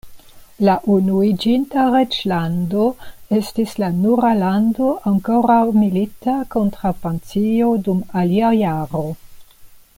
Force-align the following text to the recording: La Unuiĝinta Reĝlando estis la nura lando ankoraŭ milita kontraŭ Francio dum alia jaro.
La 0.67 0.73
Unuiĝinta 0.93 1.83
Reĝlando 1.95 2.85
estis 3.41 3.75
la 3.83 3.91
nura 3.99 4.33
lando 4.41 4.89
ankoraŭ 5.13 5.61
milita 5.83 6.39
kontraŭ 6.57 6.97
Francio 7.05 7.73
dum 7.89 8.05
alia 8.23 8.55
jaro. 8.63 9.09